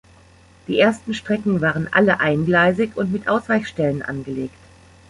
Die 0.67 0.79
ersten 0.79 1.13
Strecken 1.13 1.61
waren 1.61 1.87
alle 1.93 2.19
eingleisig 2.21 2.97
und 2.97 3.13
mit 3.13 3.27
Ausweichstellen 3.27 4.01
angelegt. 4.01 4.55